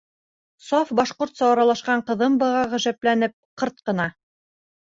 Саф 0.69 0.93
башҡортса 0.99 1.49
аралашҡан 1.55 2.03
ҡыҙым 2.09 2.39
быға 2.45 2.65
ғәжәпләнеп, 2.73 3.37
ҡырт 3.63 3.81
ҡына: 3.91 4.09